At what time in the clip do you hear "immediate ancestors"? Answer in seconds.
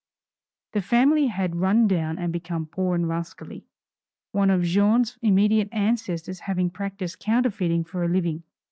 5.21-6.39